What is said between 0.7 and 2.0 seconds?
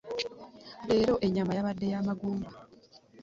Leero enyama yabade